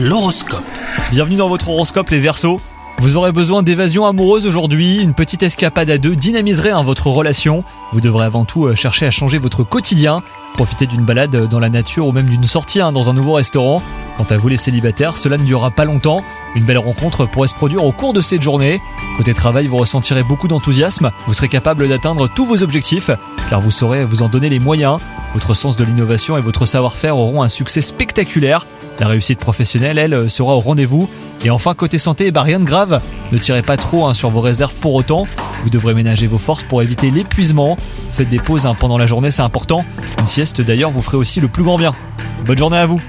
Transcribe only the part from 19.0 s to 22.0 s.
Côté travail, vous ressentirez beaucoup d'enthousiasme, vous serez capable